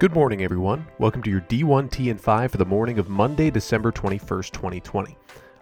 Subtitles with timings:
[0.00, 0.86] Good morning, everyone.
[0.96, 5.14] Welcome to your D1T and 5 for the morning of Monday, December 21st, 2020.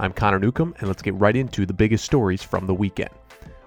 [0.00, 3.10] I'm Connor Newcomb, and let's get right into the biggest stories from the weekend.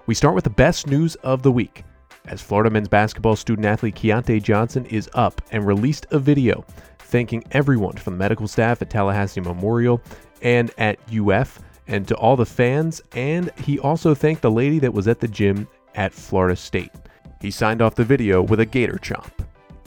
[0.04, 1.84] We start with the best news of the week,
[2.26, 6.66] as Florida men's basketball student athlete Keyontae Johnson is up and released a video
[6.98, 10.02] thanking everyone from the medical staff at Tallahassee Memorial
[10.42, 14.92] and at UF, and to all the fans, and he also thanked the lady that
[14.92, 16.92] was at the gym at Florida State.
[17.40, 19.32] He signed off the video with a gator chomp.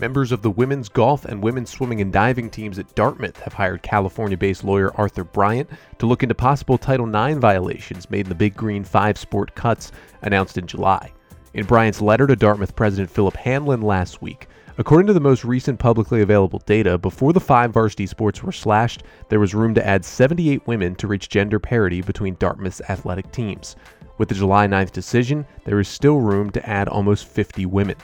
[0.02, 3.84] Members of the women's golf and women's swimming and diving teams at Dartmouth have hired
[3.84, 5.70] California based lawyer Arthur Bryant
[6.00, 9.92] to look into possible Title IX violations made in the Big Green Five sport cuts
[10.24, 11.14] announced in July.
[11.54, 14.48] In Bryant's letter to Dartmouth President Philip Hanlon last week,
[14.80, 19.04] according to the most recent publicly available data, before the five varsity sports were slashed,
[19.30, 23.76] there was room to add 78 women to reach gender parity between Dartmouth's athletic teams.
[24.18, 27.98] With the July 9th decision, there is still room to add almost 50 women.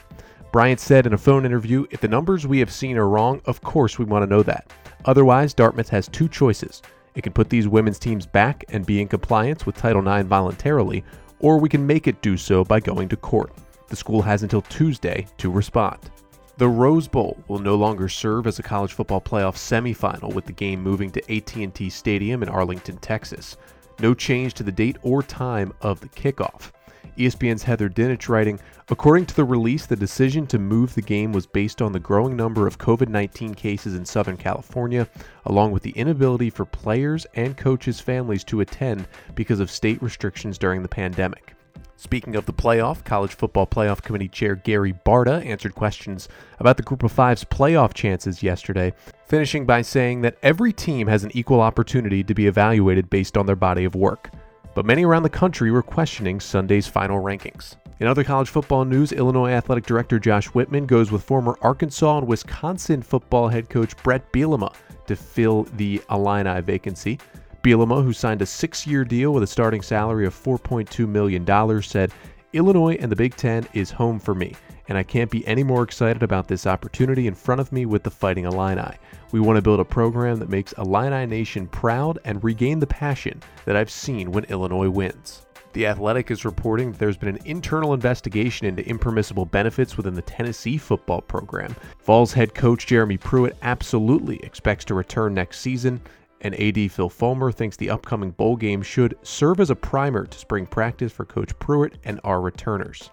[0.51, 3.61] Bryant said in a phone interview If the numbers we have seen are wrong, of
[3.61, 4.71] course we want to know that.
[5.05, 6.81] Otherwise, Dartmouth has two choices.
[7.15, 11.03] It can put these women's teams back and be in compliance with Title IX voluntarily,
[11.39, 13.51] or we can make it do so by going to court.
[13.89, 16.11] The school has until Tuesday to respond.
[16.57, 20.51] The Rose Bowl will no longer serve as a college football playoff semifinal with the
[20.51, 23.57] game moving to AT&T Stadium in Arlington, Texas.
[23.99, 26.71] No change to the date or time of the kickoff.
[27.17, 31.45] ESPN's Heather Dinich writing According to the release, the decision to move the game was
[31.45, 35.07] based on the growing number of COVID 19 cases in Southern California,
[35.45, 40.57] along with the inability for players and coaches' families to attend because of state restrictions
[40.57, 41.53] during the pandemic.
[41.99, 46.29] Speaking of the playoff, College Football Playoff Committee Chair Gary Barta answered questions
[46.59, 48.93] about the Group of Five's playoff chances yesterday,
[49.25, 53.47] finishing by saying that every team has an equal opportunity to be evaluated based on
[53.47, 54.29] their body of work
[54.77, 57.77] but many around the country were questioning Sunday's final rankings.
[57.99, 62.27] In other college football news, Illinois Athletic Director Josh Whitman goes with former Arkansas and
[62.27, 64.71] Wisconsin football head coach Bret Bielema
[65.07, 67.17] to fill the Illini vacancy.
[67.63, 72.11] Bielema, who signed a six year deal with a starting salary of $4.2 million, said,
[72.53, 74.55] Illinois and the Big Ten is home for me
[74.87, 78.03] and I can't be any more excited about this opportunity in front of me with
[78.03, 78.95] the Fighting Illini.
[79.31, 83.41] We want to build a program that makes Illini Nation proud and regain the passion
[83.65, 85.45] that I've seen when Illinois wins.
[85.73, 90.21] The Athletic is reporting that there's been an internal investigation into impermissible benefits within the
[90.21, 91.75] Tennessee football program.
[92.03, 96.01] Vols head coach Jeremy Pruitt absolutely expects to return next season,
[96.41, 100.37] and AD Phil Fulmer thinks the upcoming bowl game should serve as a primer to
[100.37, 103.09] spring practice for Coach Pruitt and our returners.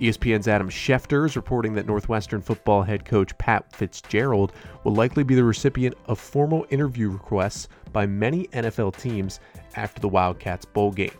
[0.00, 4.52] ESPN's Adam Schefter is reporting that Northwestern football head coach Pat Fitzgerald
[4.82, 9.40] will likely be the recipient of formal interview requests by many NFL teams
[9.76, 11.10] after the Wildcats bowl game.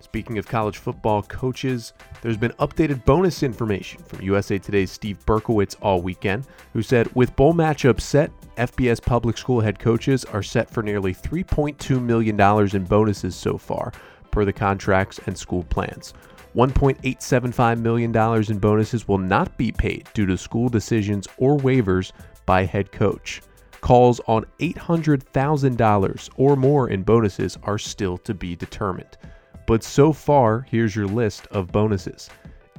[0.00, 1.92] Speaking of college football coaches,
[2.22, 7.34] there's been updated bonus information from USA Today's Steve Berkowitz all weekend, who said with
[7.36, 12.40] bowl matchups set, FBS public school head coaches are set for nearly $3.2 million
[12.74, 13.92] in bonuses so far,
[14.30, 16.14] per the contracts and school plans.
[16.54, 18.16] $1.875 million
[18.50, 22.12] in bonuses will not be paid due to school decisions or waivers
[22.46, 23.42] by head coach.
[23.82, 29.18] Calls on $800,000 or more in bonuses are still to be determined.
[29.66, 32.30] But so far, here's your list of bonuses.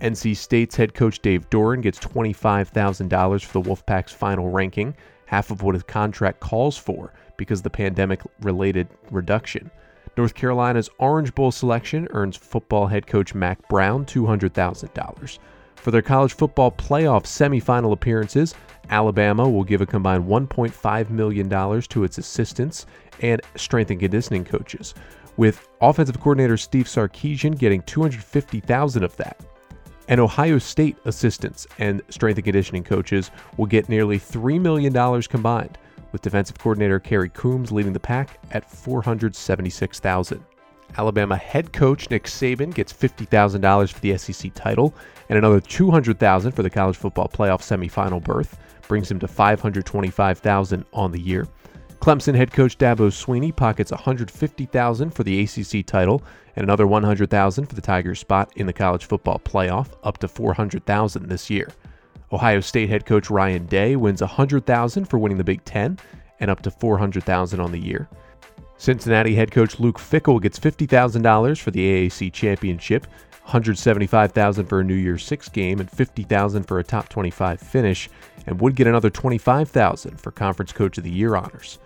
[0.02, 4.96] NC State's head coach Dave Doeren gets $25,000 for the Wolfpack's final ranking,
[5.26, 9.70] half of what his contract calls for because of the pandemic related reduction.
[10.16, 15.40] North Carolina's Orange Bowl selection earns football head coach Mack Brown $200,000.
[15.78, 18.54] For their college football playoff semifinal appearances,
[18.90, 21.50] Alabama will give a combined $1.5 million
[21.82, 22.86] to its assistants
[23.22, 24.94] and strength and conditioning coaches,
[25.38, 29.40] with offensive coordinator Steve Sarkisian getting $250,000 of that.
[30.10, 35.78] And Ohio State assistants and strength and conditioning coaches will get nearly $3 million combined
[36.12, 40.44] with defensive coordinator Kerry Coombs leading the pack at 476,000.
[40.98, 44.94] Alabama head coach Nick Saban gets $50,000 for the SEC title
[45.30, 48.58] and another $200,000 for the college football playoff semifinal berth,
[48.88, 51.48] brings him to $525,000 on the year.
[52.00, 56.24] Clemson head coach Dabo Swinney pockets $150,000 for the ACC title
[56.56, 61.28] and another $100,000 for the Tigers spot in the college football playoff, up to $400,000
[61.28, 61.70] this year.
[62.32, 65.98] Ohio State head coach Ryan Day wins $100,000 for winning the Big 10
[66.40, 68.08] and up to $400,000 on the year.
[68.78, 73.08] Cincinnati head coach Luke Fickell gets $50,000 for the AAC championship,
[73.44, 78.10] 175,000 for a New Year's 6 game and 50,000 for a top 25 finish
[78.46, 81.80] and would get another 25,000 for conference coach of the year honors.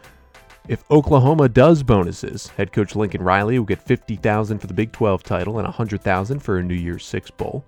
[0.68, 5.24] If Oklahoma does bonuses, head coach Lincoln Riley will get 50,000 for the Big 12
[5.24, 7.66] title and 100,000 for a New Year's 6 bowl.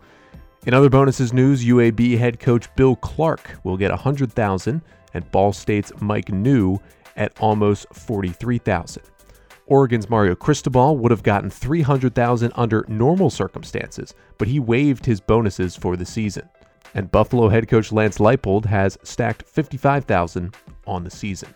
[0.66, 4.81] In other bonuses news, UAB head coach Bill Clark will get 100,000
[5.14, 6.80] and Ball State's Mike Neu
[7.16, 9.04] at almost 43,000.
[9.65, 15.75] Oregon's Mario Cristobal would have gotten 300,000 under normal circumstances, but he waived his bonuses
[15.75, 16.50] for the season.
[16.95, 20.56] And Buffalo head coach Lance Leipold has stacked 55,000
[20.86, 21.54] on the season.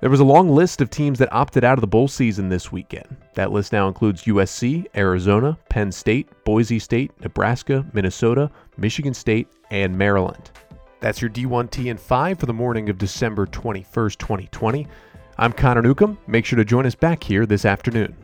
[0.00, 2.72] There was a long list of teams that opted out of the bowl season this
[2.72, 3.18] weekend.
[3.34, 9.96] That list now includes USC, Arizona, Penn State, Boise State, Nebraska, Minnesota, Michigan State, and
[9.96, 10.52] Maryland.
[11.00, 14.86] That's your D1T and 5 for the morning of December 21st, 2020.
[15.40, 16.18] I'm Connor Newcomb.
[16.26, 18.14] Make sure to join us back here this afternoon.